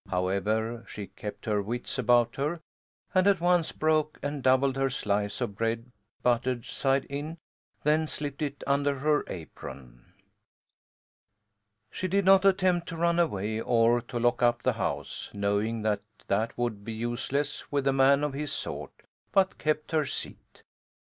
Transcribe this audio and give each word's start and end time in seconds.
However, 0.09 0.83
she 0.87 1.05
kept 1.05 1.45
her 1.45 1.61
wits 1.61 1.99
about 1.99 2.35
her, 2.37 2.59
and 3.13 3.27
at 3.27 3.39
once 3.39 3.71
broke 3.71 4.17
and 4.23 4.41
doubled 4.41 4.75
her 4.75 4.89
slice 4.89 5.39
of 5.41 5.53
bread 5.55 5.91
buttered 6.23 6.65
side 6.65 7.05
in 7.05 7.37
then 7.83 8.07
slipped 8.07 8.41
it 8.41 8.63
under 8.65 8.97
her 8.97 9.23
apron. 9.27 10.11
She 11.91 12.07
did 12.07 12.25
not 12.25 12.45
attempt 12.45 12.89
to 12.89 12.97
run 12.97 13.19
away 13.19 13.61
or 13.61 14.01
to 14.01 14.17
lock 14.19 14.41
up 14.41 14.63
the 14.63 14.73
house, 14.73 15.29
knowing 15.35 15.83
that 15.83 16.01
that 16.25 16.57
would 16.57 16.83
be 16.83 16.93
useless 16.93 17.71
with 17.71 17.85
a 17.85 17.93
man 17.93 18.23
of 18.23 18.33
his 18.33 18.51
sort; 18.51 19.03
but 19.31 19.59
kept 19.59 19.91
her 19.91 20.07
seat. 20.07 20.63